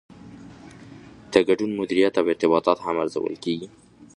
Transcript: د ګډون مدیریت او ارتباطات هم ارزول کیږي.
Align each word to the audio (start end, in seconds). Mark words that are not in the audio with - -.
د 1.31 1.33
ګډون 1.47 1.71
مدیریت 1.79 2.13
او 2.19 2.25
ارتباطات 2.31 2.77
هم 2.81 2.95
ارزول 3.03 3.35
کیږي. 3.43 3.67